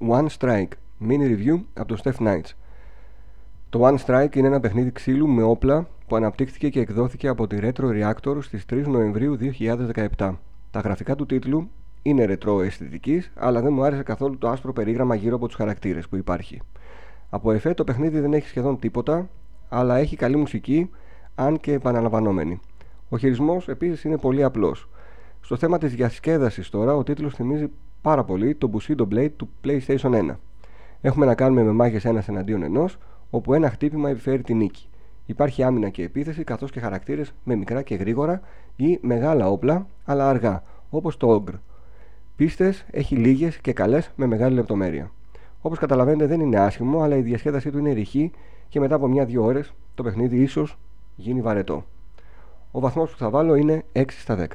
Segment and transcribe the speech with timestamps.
[0.00, 0.68] One Strike,
[1.00, 2.50] mini review από το Steph Knights.
[3.68, 7.56] Το One Strike είναι ένα παιχνίδι ξύλου με όπλα που αναπτύχθηκε και εκδόθηκε από τη
[7.60, 9.36] Retro Reactor στις 3 Νοεμβρίου
[10.16, 10.34] 2017.
[10.70, 11.70] Τα γραφικά του τίτλου
[12.02, 16.08] είναι ρετρό αισθητικής, αλλά δεν μου άρεσε καθόλου το άστρο περίγραμμα γύρω από τους χαρακτήρες
[16.08, 16.60] που υπάρχει.
[17.30, 19.28] Από εφέ το παιχνίδι δεν έχει σχεδόν τίποτα,
[19.68, 20.90] αλλά έχει καλή μουσική,
[21.34, 22.60] αν και επαναλαμβανόμενη.
[23.08, 24.88] Ο χειρισμός επίσης είναι πολύ απλός.
[25.40, 27.70] Στο θέμα της διασκέδασης τώρα, ο τίτλος θυμίζει
[28.08, 30.36] πάρα πολύ το Bushido Blade του PlayStation 1.
[31.00, 32.98] Έχουμε να κάνουμε με μάχες ένας εναντίον ενός,
[33.30, 34.88] όπου ένα χτύπημα επιφέρει τη νίκη.
[35.26, 38.40] Υπάρχει άμυνα και επίθεση, καθώς και χαρακτήρες με μικρά και γρήγορα
[38.76, 41.54] ή μεγάλα όπλα, αλλά αργά, όπως το Ogre.
[42.36, 45.10] Πίστες έχει λίγες και καλές με μεγάλη λεπτομέρεια.
[45.60, 48.30] Όπως καταλαβαίνετε δεν είναι άσχημο, αλλά η διασκέδασή του είναι ρηχή
[48.68, 50.78] και μετά από μια-δύο ώρες το παιχνίδι ίσως
[51.16, 51.84] γίνει βαρετό.
[52.70, 54.46] Ο βαθμός που θα βάλω είναι 6 στα 10.